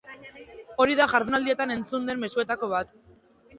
[0.85, 2.93] Hori da jardunaldietan entzun den mezuetako bat.